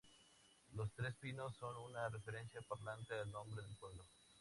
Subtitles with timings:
[0.73, 4.03] Los tres pinos son una referencia parlante al nombre del pueblo.